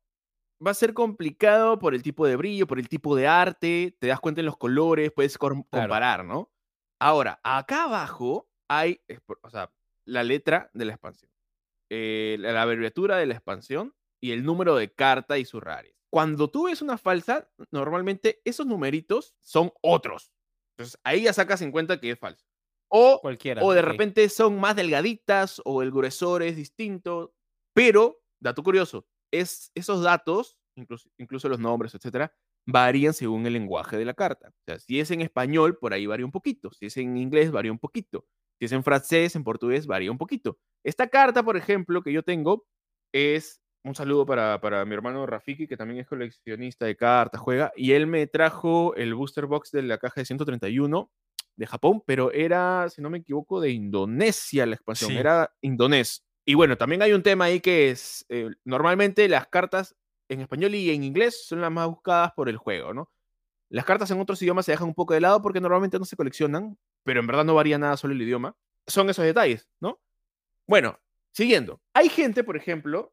[0.65, 3.97] va a ser complicado por el tipo de brillo, por el tipo de arte.
[4.01, 5.65] Te das cuenta en los colores, puedes Claro.
[5.71, 6.51] comparar, ¿no?
[7.01, 9.01] Ahora, acá abajo hay,
[9.43, 9.71] o sea,
[10.05, 11.31] la letra de la expansión,
[11.91, 15.95] eh, la la abreviatura de la expansión y el número de carta y sus rares.
[16.11, 20.33] Cuando tú ves una falsa, normalmente esos numeritos son otros.
[20.77, 22.47] Entonces ahí ya sacas en cuenta que es falso.
[22.89, 23.63] O, Cualquiera.
[23.63, 23.87] o de ok.
[23.87, 27.35] repente son más delgaditas o el gruesor es distinto.
[27.75, 32.33] Pero, dato curioso, es, esos datos, incluso, incluso los nombres, etcétera,
[32.67, 34.49] varían según el lenguaje de la carta.
[34.49, 36.71] O sea, si es en español, por ahí varía un poquito.
[36.73, 38.27] Si es en inglés, varía un poquito.
[38.59, 40.59] Si es en francés, en portugués, varía un poquito.
[40.85, 42.67] Esta carta, por ejemplo, que yo tengo,
[43.13, 47.73] es un saludo para, para mi hermano Rafiki, que también es coleccionista de cartas, juega,
[47.77, 51.11] y él me trajo el booster box de la caja de 131
[51.57, 55.17] de Japón, pero era, si no me equivoco, de Indonesia la expansión, Sí.
[55.19, 56.25] era indonés.
[56.45, 59.97] Y bueno, también hay un tema ahí que es, eh, normalmente las cartas
[60.29, 63.11] en español y en inglés son las más buscadas por el juego, ¿no?
[63.69, 66.17] Las cartas en otros idiomas se dejan un poco de lado porque normalmente no se
[66.17, 68.55] coleccionan, pero en verdad no varía nada solo el idioma.
[68.87, 70.01] Son esos detalles, ¿no?
[70.67, 70.99] Bueno,
[71.33, 71.81] siguiendo.
[71.95, 73.13] Hay gente, por ejemplo,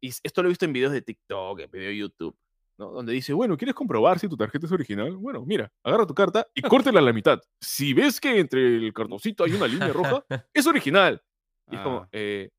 [0.00, 2.36] y esto lo he visto en videos de TikTok, en video de YouTube,
[2.78, 2.90] ¿no?
[2.90, 5.16] Donde dice, bueno, ¿quieres comprobar si tu tarjeta es original?
[5.16, 7.40] Bueno, mira, agarra tu carta y córtela a la mitad.
[7.60, 11.22] Si ves que entre el cartoncito hay una línea roja, es original.
[11.70, 12.50] Y es como, Ah, eh,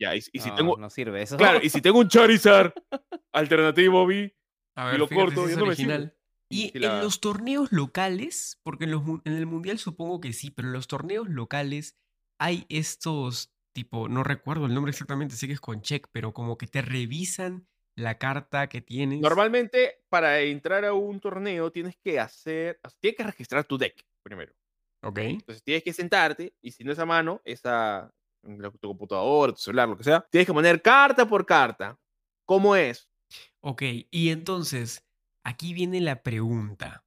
[0.00, 1.36] ya, y, y si no, tengo, no sirve eso.
[1.36, 2.72] claro, y si tengo un Charizard
[3.32, 4.32] alternativo, vi,
[4.74, 5.94] A Y lo corto si y es no me sirve.
[5.94, 6.16] original.
[6.48, 10.32] Y si en la- los torneos locales, porque en, los en el mundial supongo que
[10.32, 11.96] sí, pero en los torneos locales
[12.38, 16.56] hay estos tipo, no recuerdo el nombre exactamente, sé que es con check, pero como
[16.58, 19.20] que te revisan la carta que tienes.
[19.20, 22.80] Normalmente, para entrar a un torneo, tienes que hacer.
[23.00, 24.52] Tienes que registrar tu deck primero.
[25.02, 25.18] Ok.
[25.18, 28.12] Entonces tienes que sentarte y si no es a mano, es a
[28.44, 30.26] en la- tu computador, tu celular, lo que sea.
[30.30, 31.98] Tienes que poner carta por carta.
[32.44, 33.08] ¿Cómo es?
[33.60, 35.04] Ok, y entonces,
[35.44, 37.04] aquí viene la pregunta.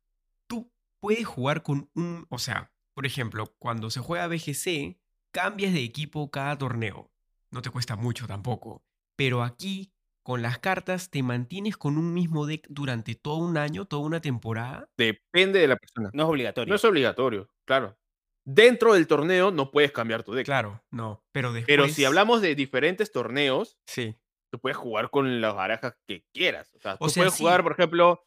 [0.47, 4.97] Tú puedes jugar con un, o sea, por ejemplo, cuando se juega BGC,
[5.35, 7.11] cambias de equipo cada torneo.
[7.51, 8.85] No te cuesta mucho tampoco.
[9.17, 9.91] Pero aquí,
[10.23, 14.21] con las cartas, te mantienes con un mismo deck durante todo un año, toda una
[14.21, 14.87] temporada.
[14.97, 16.09] Depende de la persona.
[16.13, 16.69] No es obligatorio.
[16.69, 17.97] No es obligatorio, claro.
[18.45, 20.45] Dentro del torneo no puedes cambiar tu deck.
[20.45, 21.21] Claro, no.
[21.33, 21.67] Pero después.
[21.67, 24.15] Pero si hablamos de diferentes torneos, Sí.
[24.53, 26.71] tú puedes jugar con las barajas que quieras.
[26.75, 27.43] O sea, O tú sea, puedes sí.
[27.43, 28.23] jugar, por ejemplo,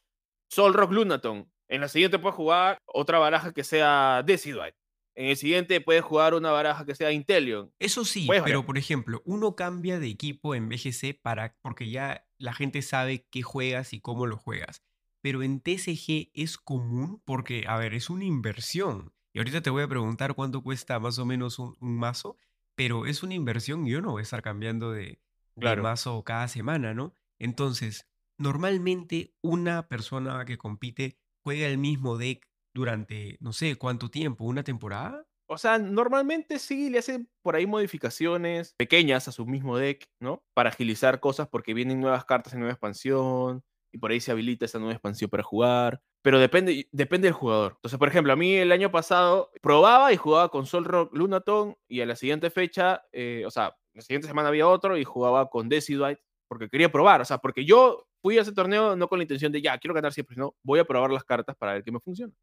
[0.51, 1.51] Sol Rock Lunaton.
[1.71, 4.75] En la siguiente puedes jugar otra baraja que sea Decidueye.
[5.19, 7.73] En el siguiente puedes jugar una baraja que sea Inteleon.
[7.81, 8.67] Eso sí, Puedes pero variar.
[8.67, 13.43] por ejemplo, uno cambia de equipo en BGC para, porque ya la gente sabe qué
[13.43, 14.81] juegas y cómo lo juegas.
[15.21, 19.13] Pero en TCG es común porque, a ver, es una inversión.
[19.33, 22.37] Y ahorita te voy a preguntar cuánto cuesta más o menos un, un mazo,
[22.77, 25.19] pero es una inversión y yo no voy a estar cambiando de,
[25.57, 27.13] de mazo cada semana, ¿no?
[27.41, 32.48] Entonces, normalmente una persona que compite juega el mismo deck
[32.79, 35.27] durante, no sé, cuánto tiempo, una temporada.
[35.51, 40.45] O sea, normalmente sí le hacen por ahí modificaciones pequeñas a su mismo deck, ¿no?
[40.55, 44.67] Para agilizar cosas porque vienen nuevas cartas en nueva expansión y por ahí se habilita
[44.67, 46.03] esa nueva expansión para jugar.
[46.23, 47.73] Pero depende, depende del jugador.
[47.77, 51.77] Entonces, por ejemplo, a mí el año pasado probaba y jugaba con Sol Rock Lunaton
[51.89, 55.49] y a la siguiente fecha, eh, o sea, la siguiente semana había otro y jugaba
[55.49, 57.23] con Decidueye porque quería probar.
[57.23, 59.95] O sea, porque yo fui a ese torneo no con la intención de ya, quiero
[59.95, 62.35] ganar siempre, sino voy a probar las cartas para ver qué me funciona.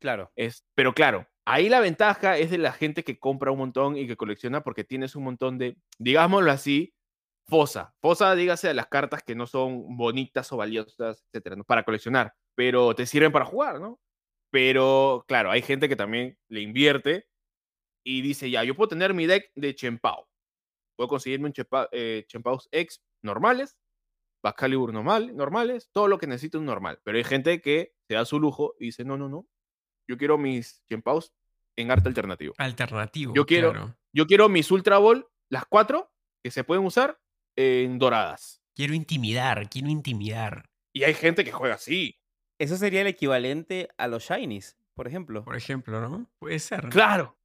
[0.00, 0.30] Claro.
[0.36, 4.06] Es, pero claro, ahí la ventaja es de la gente que compra un montón y
[4.06, 6.94] que colecciona porque tienes un montón de, digámoslo así,
[7.48, 7.94] fosa.
[8.00, 11.64] Fosa, dígase, a las cartas que no son bonitas o valiosas, etcétera, ¿no?
[11.64, 14.00] para coleccionar, pero te sirven para jugar, ¿no?
[14.52, 17.26] Pero claro, hay gente que también le invierte
[18.04, 20.28] y dice, ya, yo puedo tener mi deck de Chempao.
[20.96, 23.76] Puedo conseguirme un Chempa- eh, Chempaos X normales,
[24.44, 27.00] Excalibur normal, normales, todo lo que necesito es normal.
[27.04, 29.46] Pero hay gente que se da su lujo y dice, no, no, no,
[30.08, 31.32] yo quiero mis Chempaos
[31.76, 32.54] en arte alternativo.
[32.58, 33.32] Alternativo.
[33.34, 33.96] Yo quiero- claro.
[34.12, 36.12] Yo quiero mis Ultra Ball, las cuatro,
[36.42, 37.18] que se pueden usar
[37.56, 38.62] en doradas.
[38.74, 40.70] Quiero intimidar, quiero intimidar.
[40.92, 42.20] Y hay gente que juega así.
[42.58, 45.44] Eso sería el equivalente a los Shinies, por ejemplo.
[45.44, 46.30] Por ejemplo, ¿no?
[46.38, 46.88] Puede ser.
[46.88, 47.36] Claro.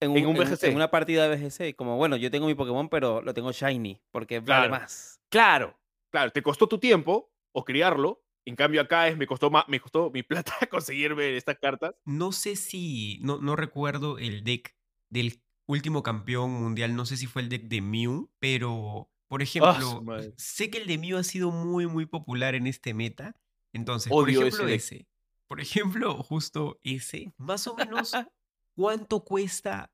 [0.00, 0.64] En en un VGC.
[0.68, 1.74] En una partida de VGC.
[1.76, 4.70] Como, bueno, yo tengo mi Pokémon, pero lo tengo Shiny, porque vale Claro.
[4.70, 5.20] más.
[5.30, 5.78] Claro.
[6.10, 8.23] Claro, te costó tu tiempo o criarlo.
[8.46, 11.94] En cambio acá es, me costó, ma- me costó mi plata conseguirme estas cartas.
[12.04, 13.18] No sé si.
[13.22, 14.74] No, no recuerdo el deck
[15.10, 16.94] del último campeón mundial.
[16.94, 18.30] No sé si fue el deck de Mew.
[18.38, 20.04] Pero, por Ah, ejemplo,
[20.36, 23.34] sé que el de Mew ha sido muy, muy popular en este meta.
[23.72, 24.76] Entonces, Odio por ese ejemplo, deck.
[24.76, 25.06] ese.
[25.46, 27.32] Por ejemplo, justo ese.
[27.38, 28.12] Más o menos,
[28.76, 29.90] ¿cuánto cuesta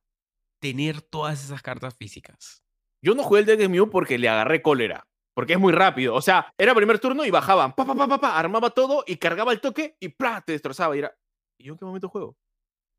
[0.59, 2.65] tener todas esas cartas físicas?
[3.03, 5.07] Yo no jugué el deck de Mew porque le agarré cólera.
[5.41, 6.15] Porque es muy rápido.
[6.15, 7.73] O sea, era primer turno y bajaban.
[7.73, 10.43] Pa, pa, pa, pa, pa, armaba todo y cargaba el toque y ¡plá!
[10.45, 10.95] te destrozaba.
[10.95, 11.17] Y era.
[11.59, 12.37] ¿Y yo en qué momento juego?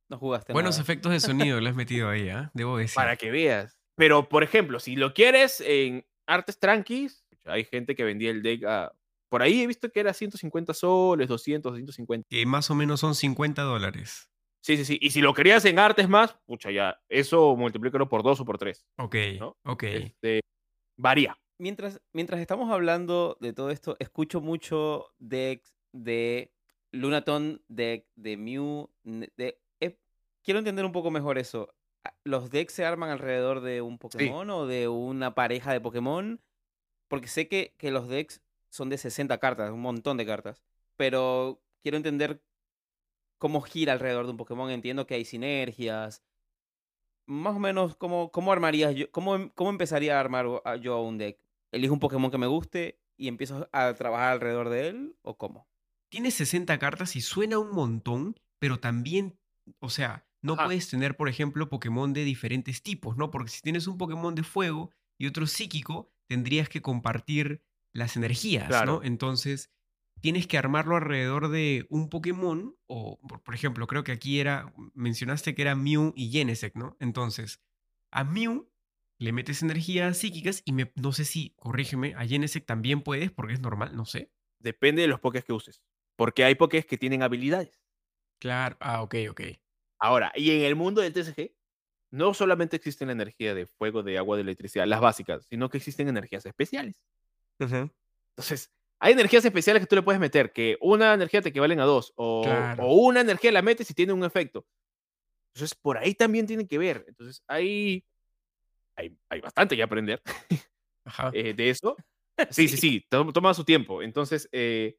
[0.10, 0.82] No jugaste Buenos nada.
[0.82, 1.20] efectos de
[1.54, 2.50] sonido le has metido ahí, ¿ah?
[2.56, 2.96] Debo decir.
[2.96, 3.78] Para que veas.
[3.96, 8.64] Pero, por ejemplo, si lo quieres en artes tranquis, hay gente que vendía el deck
[8.64, 8.92] a.
[9.30, 12.28] Por ahí he visto que era 150 soles, 200, 150.
[12.28, 14.32] Que más o menos son 50 dólares.
[14.64, 14.98] Sí, sí, sí.
[15.00, 17.00] Y si lo querías en artes más, pucha, ya.
[17.08, 18.84] Eso multiplícalo por dos o por tres.
[18.98, 19.56] Ok, ¿No?
[19.64, 19.84] ok.
[19.84, 20.42] Este,
[20.98, 21.38] varía.
[21.66, 26.52] Mientras, mientras estamos hablando de todo esto, escucho mucho decks de
[26.92, 28.90] Lunaton, deck de Mew.
[29.04, 30.00] De, eh,
[30.42, 31.72] quiero entender un poco mejor eso.
[32.04, 36.42] Ah, ¿Los decks se arman alrededor de un Pokémon o de una pareja de Pokémon?
[37.08, 40.64] Porque sé que, que los decks son de 60 cartas, un montón de cartas.
[40.96, 42.42] Pero quiero entender
[43.38, 44.72] cómo gira alrededor de un Pokémon.
[44.72, 46.24] Entiendo que hay sinergias.
[47.28, 49.12] Más o menos, ¿cómo, cómo armarías yo?
[49.12, 51.38] Cómo, em- ¿Cómo empezaría a armar a- yo un deck?
[51.72, 55.16] ¿Elijo un Pokémon que me guste y empiezo a trabajar alrededor de él?
[55.22, 55.68] ¿O cómo?
[56.10, 59.40] Tiene 60 cartas y suena un montón, pero también,
[59.80, 60.66] o sea, no Ajá.
[60.66, 63.32] puedes tener, por ejemplo, Pokémon de diferentes tipos, ¿no?
[63.32, 68.68] Porque si tienes un Pokémon de fuego y otro psíquico, tendrías que compartir las energías,
[68.68, 68.94] Claro.
[69.00, 69.04] ¿no?
[69.04, 69.72] Entonces,
[70.22, 74.74] tienes que armarlo alrededor de un Pokémon, o por, por ejemplo, creo que aquí era,
[74.94, 76.98] mencionaste que era Mew y Genesect, ¿no?
[77.00, 77.62] Entonces,
[78.12, 78.71] a Mew
[79.22, 83.54] le metes energías psíquicas y me, no sé si, corrígeme, a Genesect también puedes, porque
[83.54, 84.32] es normal, no sé.
[84.58, 85.80] Depende de los pokés que uses.
[86.16, 87.84] Porque hay pokés que tienen habilidades.
[88.40, 89.42] Claro, ah, ok, ok.
[90.00, 91.54] Ahora, y en el mundo del TCG,
[92.10, 95.78] no solamente existe la energía de fuego, de agua, de electricidad, las básicas, sino que
[95.78, 97.04] existen energías especiales.
[97.60, 101.86] Entonces, hay energías especiales que tú le puedes meter, que una energía te equivalen a
[101.86, 102.86] dos, o, Claro.
[102.86, 104.66] o una energía la metes y tiene un efecto.
[105.54, 107.06] Entonces, por ahí también tiene que ver.
[107.08, 108.04] Entonces, hay,
[109.02, 110.22] hay, hay bastante que aprender
[111.06, 111.32] Ajá.
[111.34, 111.96] eh, de eso.
[112.50, 114.02] Sí, sí, sí, to- toma su tiempo.
[114.02, 114.96] Entonces, eh,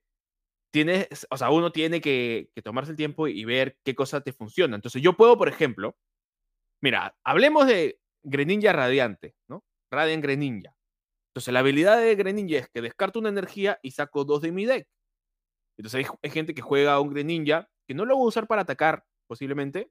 [0.70, 4.32] tienes, o sea, uno tiene que, que tomarse el tiempo y ver qué cosa te
[4.32, 4.76] funciona.
[4.76, 5.96] Entonces, yo puedo, por ejemplo,
[6.80, 9.64] mira, hablemos de Greninja Radiante, ¿no?
[9.90, 10.76] Radiant Greninja.
[11.30, 14.66] Entonces, la habilidad de Greninja es que descarto una energía y saco dos de mi
[14.66, 14.86] deck.
[15.78, 18.46] Entonces, hay, hay gente que juega a un Greninja que no lo va a usar
[18.46, 19.90] para atacar, posiblemente,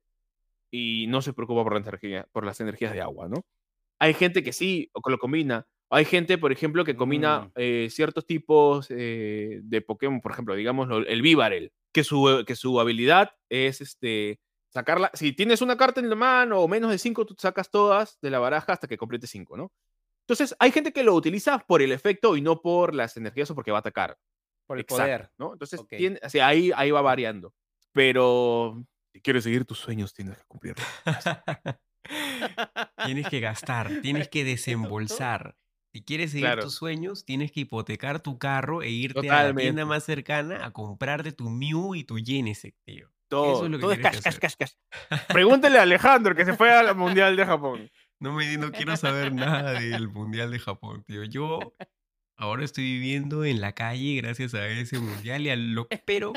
[0.71, 3.43] y no se preocupa por, la energía, por las energías de agua, ¿no?
[4.02, 5.68] Hay gente que sí, o que lo combina.
[5.92, 7.52] Hay gente, por ejemplo, que combina Mm.
[7.56, 12.80] eh, ciertos tipos eh, de Pokémon, por ejemplo, digamos el Vivarel, que su, que su
[12.80, 14.40] habilidad es este,
[14.74, 15.12] sacarla.
[15.14, 18.30] Si tienes una carta en la mano o menos de cinco, tú sacas todas de
[18.32, 19.72] la baraja hasta que complete cinco, ¿no?
[20.26, 23.56] Entonces, hay gente que lo utiliza por el efecto y no por las energías o
[23.56, 24.18] porque va a atacar.
[24.66, 25.30] Por el Exacto, poder.
[25.38, 25.54] ¿no?
[25.54, 25.90] Entonces, Ok.
[25.90, 27.54] tiene- o sea, ahí, ahí va variando.
[27.92, 28.82] Pero
[29.14, 30.86] si quieres seguir tus sueños, tienes que cumplirlos.
[33.06, 35.56] tienes que gastar, tienes que desembolsar.
[35.94, 36.64] Si quieres seguir Claro.
[36.64, 40.72] tus sueños, tienes que hipotecar tu carro e irte a la tienda más cercana a
[40.72, 43.10] comprarte tu Mew y tu Genesect, tío.
[43.28, 44.74] Todo, es lo que todo es tienes cash, que cash, cash,
[45.10, 45.20] cash.
[45.38, 47.92] Pregúntale a Alejandro que se fue al Mundial de Japón.
[48.20, 51.24] No me no quiero saber nada del Mundial de Japón, tío.
[51.24, 51.74] Yo
[52.41, 56.34] ahora estoy viviendo en la calle gracias a ese Mundial y a lo pero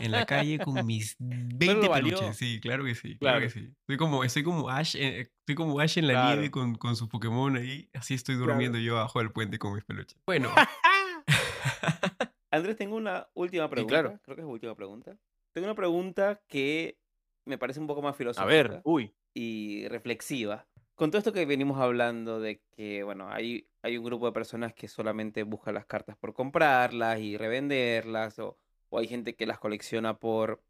[0.00, 2.16] en la calle con mis 20 valió.
[2.16, 2.36] peluches.
[2.36, 3.72] Sí, claro que sí, claro, que sí.
[3.86, 6.32] Soy como, soy como Ash, eh, estoy como Ash en la Claro.
[6.36, 7.88] nieve con, con su Pokémon ahí.
[7.94, 8.52] Así estoy Claro.
[8.52, 10.18] durmiendo yo abajo del puente con mis peluches.
[10.26, 10.50] Bueno,
[12.50, 13.92] Andrés, tengo una última pregunta.
[14.02, 14.20] claro.
[14.22, 15.16] Creo que es la última pregunta.
[15.54, 16.98] Tengo una pregunta que
[17.46, 19.14] me parece un poco más A filosófica ver, uy.
[19.34, 20.66] y reflexiva.
[20.94, 24.72] Con todo esto que venimos hablando de que, bueno, hay, hay un grupo de personas
[24.72, 28.56] que solamente busca las cartas por comprarlas y revenderlas, o,
[28.92, 30.62] hay gente que las colecciona por,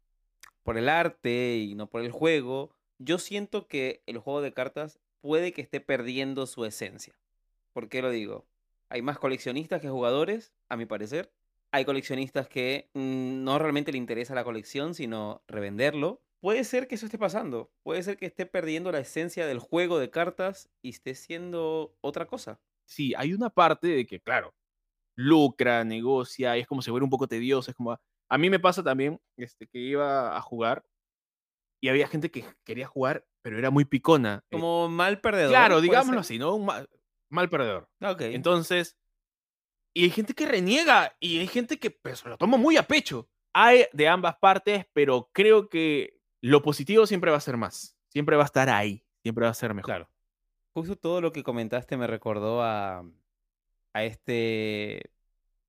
[0.63, 2.71] por el arte y no por el juego.
[2.97, 7.15] Yo siento que el juego de cartas puede que esté perdiendo su esencia.
[7.71, 8.47] ¿Por qué lo digo?
[8.89, 11.31] Hay más coleccionistas que jugadores, a mi parecer.
[11.69, 16.19] Hay coleccionistas que mm, no realmente le interesa la colección, sino revenderlo.
[16.41, 17.71] Puede ser que eso esté pasando.
[17.83, 22.27] Puede ser que esté perdiendo la esencia del juego de cartas y esté siendo otra
[22.27, 22.59] cosa.
[22.85, 24.53] Sí, hay una parte de que, claro,
[25.15, 27.71] lucra, negocia, y es como se vuelve un poco tedioso.
[27.71, 30.85] Es como, a mí me pasa también este, que iba a jugar
[31.81, 34.43] y había gente que quería jugar, pero era muy picona.
[34.49, 35.51] Eh, Como mal perdedor.
[35.51, 36.35] claro, digámoslo ser.
[36.35, 36.55] así, ¿no?
[36.55, 36.89] Un mal,
[37.29, 37.89] mal perdedor.
[38.01, 38.21] Ok.
[38.21, 38.97] Entonces,
[39.93, 43.29] y hay gente que reniega y hay gente que pues, lo toma muy a pecho.
[43.53, 46.14] Hay de ambas partes, pero creo que
[46.47, 47.97] lo positivo siempre va a ser más.
[48.09, 49.03] Siempre va a estar ahí.
[49.23, 49.85] Siempre va a ser mejor.
[49.87, 50.09] Claro.
[50.73, 53.03] Justo todo lo que comentaste me recordó a,
[53.93, 55.11] a este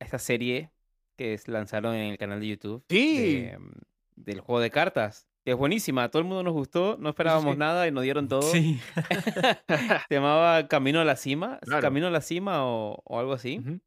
[0.00, 0.70] a esta serie
[1.16, 3.42] que es- lanzaron en el canal de YouTube Sí.
[3.46, 3.72] de, mm,
[4.16, 5.26] del juego de cartas.
[5.44, 7.58] Que es buenísima, a todo el mundo nos gustó, no esperábamos sí.
[7.58, 8.42] nada y nos dieron todo.
[8.42, 8.80] sí.
[10.08, 11.82] Se llamaba Camino a la Cima, Claro.
[11.82, 13.58] Camino a la Cima o, o algo así.
[13.60, 13.80] Ujú.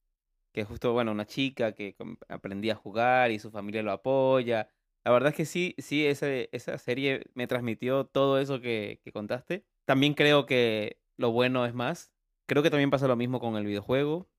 [0.54, 4.68] que justo, bueno, una chica que com- aprendía a jugar y su familia lo apoya.
[5.10, 9.66] La verdad es que sí, sí, esa, serie me transmitió todo eso que, contaste.
[9.86, 12.14] También creo que lo bueno es más.
[12.46, 14.30] Creo que también pasa lo mismo con el videojuego,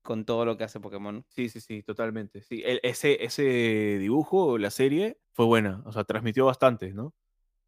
[0.00, 1.26] con todo lo que hace Pokémon.
[1.28, 2.40] Sí, sí, sí, totalmente.
[2.40, 3.42] Sí, el- ese, ese
[3.98, 5.82] dibujo, la serie, fue buena.
[5.86, 7.16] O sea, transmitió bastante, ¿no?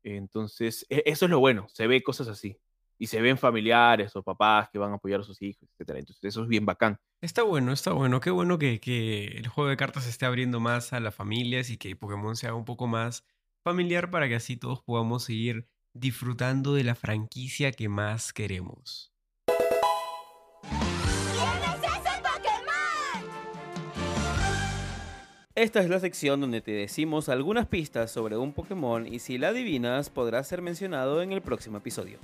[0.04, 1.66] Entonces, e- eso es lo bueno.
[1.70, 2.60] Se ve cosas así.
[2.98, 5.98] Y se ven familiares o papás que van a apoyar a sus hijos, etcétera.
[5.98, 6.98] Entonces, eso es bien bacán.
[7.20, 8.20] Está bueno, está bueno.
[8.20, 11.70] Qué bueno que, que el juego de cartas se esté abriendo más a las familias
[11.70, 13.24] y que Pokémon sea un poco más
[13.64, 19.14] familiar para que así todos podamos seguir disfrutando de la franquicia que más queremos.
[25.56, 29.48] Esta es la sección donde te decimos algunas pistas sobre un Pokémon y si la
[29.48, 32.18] adivinas podrá ser mencionado en el próximo episodio.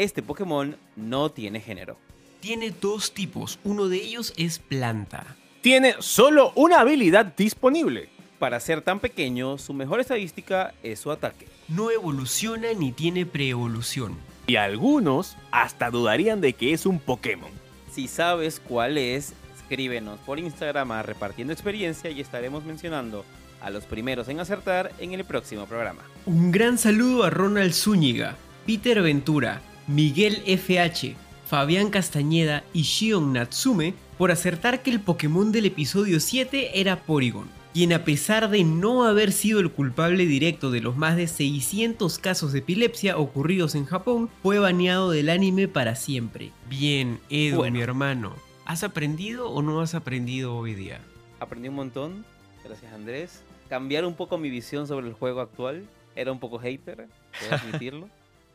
[0.00, 1.98] Este Pokémon no tiene género.
[2.40, 5.36] Tiene dos tipos, uno de ellos es planta.
[5.60, 8.08] Tiene solo una habilidad disponible.
[8.38, 11.48] Para ser tan pequeño, su mejor estadística es su ataque.
[11.68, 14.16] No evoluciona ni tiene preevolución.
[14.46, 17.50] Y algunos hasta dudarían de que es un Pokémon.
[17.92, 23.26] Si sabes cuál es, escríbenos por Instagram a Repartiendo Experiencia y estaremos mencionando
[23.60, 26.00] a los primeros en acertar en el próximo programa.
[26.24, 29.60] Un gran saludo a Ronald Zúñiga, Peter Ventura,
[29.94, 31.16] Miguel FH,
[31.46, 37.48] Fabián Castañeda y Shion Natsume por acertar que el Pokémon del episodio 7 era Porygon,
[37.74, 42.20] quien a pesar de no haber sido el culpable directo de los más de 600
[42.20, 46.52] casos de epilepsia ocurridos en Japón, fue baneado del anime para siempre.
[46.68, 47.74] Bien, Edu, Bueno.
[47.78, 48.36] mi hermano.
[48.66, 51.00] ¿Has aprendido o no has aprendido hoy día?
[51.40, 52.24] Aprendí un montón,
[52.64, 53.42] gracias Andrés.
[53.68, 55.84] Cambiar un poco mi visión sobre el juego actual.
[56.14, 57.08] Era un poco hater,
[57.40, 58.08] debo admitirlo.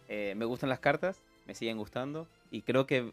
[0.08, 2.28] Eh, me gustan las cartas, me siguen gustando.
[2.52, 3.12] Y creo que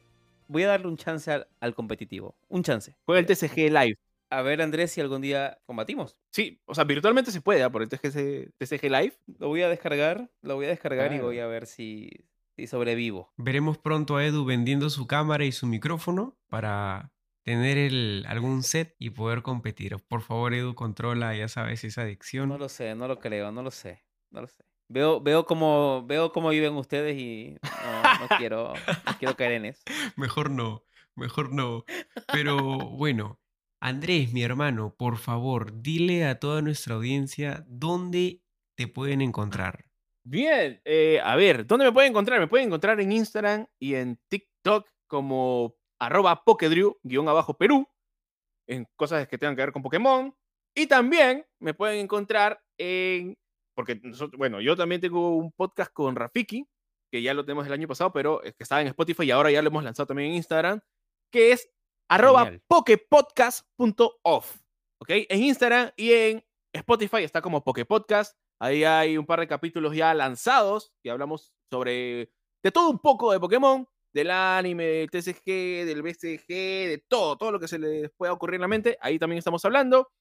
[0.49, 2.35] voy a darle un chance al, al competitivo.
[2.49, 2.95] Un chance.
[3.05, 3.97] Juega el TCG Live.
[4.33, 6.17] A ver, Andrés, si algún día combatimos.
[6.31, 7.71] Sí, o sea, virtualmente se puede, ¿ah?
[7.71, 9.13] por el TCG, TCG Live.
[9.39, 12.09] Lo voy a descargar, lo voy a descargar y voy a ver si,
[12.57, 13.31] si sobrevivo.
[13.37, 17.13] Veremos pronto a Edu vendiendo su cámara y su micrófono para
[17.43, 19.97] tener el, algún set y poder competir.
[20.09, 22.49] Por favor, Edu, controla, ya sabes, esa adicción.
[22.49, 24.65] No lo sé, no lo creo, no lo sé, no lo sé.
[24.89, 28.75] Veo, veo cómo, veo cómo viven ustedes y no, no quiero,
[29.07, 29.83] no quiero caer en eso.
[30.17, 31.85] Mejor no, mejor no.
[32.33, 32.57] Pero
[32.97, 33.41] bueno,
[33.81, 38.43] Andrés, mi hermano, por favor, dile a toda nuestra audiencia dónde
[38.77, 39.87] te pueden encontrar.
[40.25, 42.39] Bien, eh, a ver, ¿dónde me pueden encontrar?
[42.39, 47.89] Me pueden encontrar en Instagram y en TikTok como arroba Pokedrew, guion abajo Perú,
[48.69, 50.35] en cosas que tengan que ver con Pokémon.
[50.75, 53.37] Y también me pueden encontrar en,
[53.75, 56.67] porque nosotros, bueno, yo también tengo un podcast con Rafiki,
[57.11, 59.51] que ya lo tenemos el año pasado, pero es que estaba en Spotify y ahora
[59.51, 60.81] ya lo hemos lanzado también en Instagram,
[61.33, 61.69] que es
[62.09, 64.61] arroba pokepodcast.off.
[65.01, 65.11] ¿Ok?
[65.29, 68.37] En Instagram y en Spotify está como Pokepodcast.
[68.61, 72.31] Ahí hay un par de capítulos ya lanzados y hablamos sobre
[72.63, 77.51] de todo un poco de Pokémon, del anime, del TCG, del BCG, de todo, todo
[77.51, 78.97] lo que se les pueda ocurrir en la mente.
[79.01, 80.13] Ahí también estamos hablando.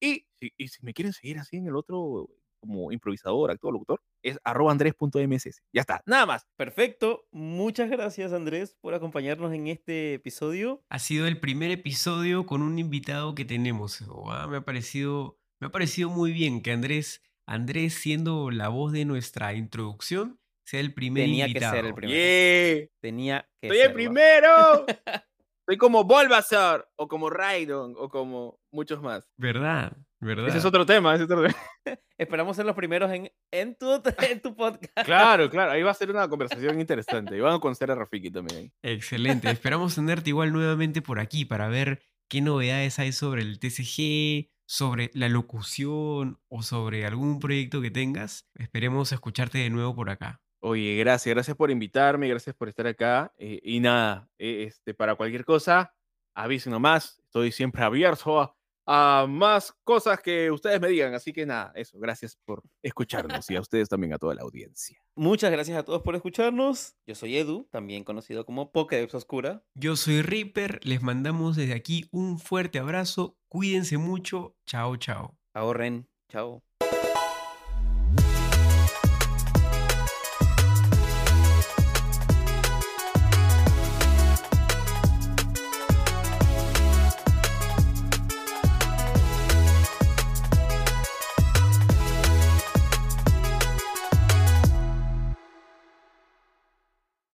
[0.00, 2.28] Y, si- y si me quieren seguir así en el otro,
[2.60, 5.62] como improvisador, actor, locutor, es arroba andres.mss.
[5.72, 6.46] Ya está, nada más.
[6.56, 10.82] Perfecto, muchas gracias Andrés por acompañarnos en este episodio.
[10.90, 14.02] Ha sido el primer episodio con un invitado que tenemos.
[14.28, 18.92] Ah, Me ha parecido, me ha parecido muy bien que Andrés, Andrés siendo la voz
[18.92, 21.74] de nuestra introducción, sea el primer Tenía que invitado.
[21.76, 22.18] ser el primero.
[22.18, 22.86] Yeah.
[23.00, 24.84] Tenía que Soy el primero.
[25.66, 29.28] Soy como Bulbasaur o como Raidon o como muchos más.
[29.36, 29.96] ¿Verdad?
[30.20, 30.48] ¿Verdad?
[30.48, 31.56] Ese es otro tema, ese es otro tema.
[32.18, 35.06] Esperamos ser los primeros en, en, tu, en tu podcast.
[35.06, 37.36] Claro, claro, ahí va a ser una conversación interesante.
[37.36, 38.72] Y van a conocer a Rafiki también.
[38.82, 39.48] Excelente.
[39.50, 45.10] Esperamos tenerte igual nuevamente por aquí para ver qué novedades hay sobre el TCG, sobre
[45.14, 48.48] la locución o sobre algún proyecto que tengas.
[48.54, 50.42] Esperemos escucharte de nuevo por acá.
[50.60, 53.32] Oye, gracias, gracias por invitarme, gracias por estar acá.
[53.38, 55.94] eh, y nada, eh, este, para cualquier cosa,
[56.34, 57.20] avisen nomás.
[57.26, 58.57] Estoy siempre abierto a,
[58.90, 61.14] a más cosas que ustedes me digan.
[61.14, 64.98] Así que nada, eso, gracias por escucharnos y a ustedes también, a toda la audiencia.
[65.14, 66.96] Muchas gracias a todos por escucharnos.
[67.06, 69.62] Yo soy Edu, también conocido como Pokédex Oscura.
[69.74, 75.36] Yo soy Reaper, les mandamos desde aquí un fuerte abrazo, cuídense mucho, chao chao.
[75.52, 76.08] Ahorren.
[76.30, 76.62] Chao.